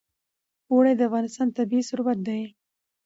اوړي 0.71 0.93
د 0.95 1.01
افغانستان 1.09 1.47
طبعي 1.57 1.81
ثروت 1.89 2.19
دی. 2.27 2.41